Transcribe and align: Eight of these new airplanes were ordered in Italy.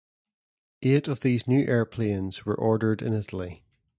Eight 0.81 1.07
of 1.07 1.19
these 1.19 1.47
new 1.47 1.63
airplanes 1.67 2.43
were 2.43 2.55
ordered 2.55 3.03
in 3.03 3.13
Italy. 3.13 3.63